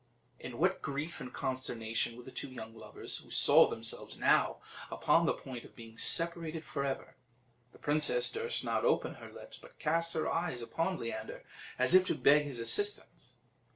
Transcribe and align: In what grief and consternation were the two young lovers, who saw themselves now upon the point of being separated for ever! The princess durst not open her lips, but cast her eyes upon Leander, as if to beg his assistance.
In 0.39 0.57
what 0.57 0.81
grief 0.81 1.21
and 1.21 1.31
consternation 1.31 2.17
were 2.17 2.23
the 2.23 2.31
two 2.31 2.49
young 2.49 2.73
lovers, 2.75 3.19
who 3.19 3.29
saw 3.29 3.69
themselves 3.69 4.17
now 4.17 4.57
upon 4.89 5.27
the 5.27 5.31
point 5.33 5.63
of 5.63 5.75
being 5.75 5.95
separated 5.95 6.65
for 6.65 6.83
ever! 6.83 7.17
The 7.71 7.77
princess 7.77 8.31
durst 8.31 8.63
not 8.65 8.83
open 8.83 9.13
her 9.21 9.31
lips, 9.31 9.59
but 9.61 9.77
cast 9.77 10.15
her 10.15 10.27
eyes 10.27 10.63
upon 10.63 10.97
Leander, 10.97 11.43
as 11.77 11.93
if 11.93 12.07
to 12.07 12.15
beg 12.15 12.45
his 12.45 12.59
assistance. 12.59 13.35